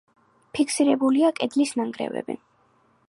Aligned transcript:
ფიქსირებულია 0.57 1.31
კედლის 1.41 1.75
ნანგრევები. 1.81 2.39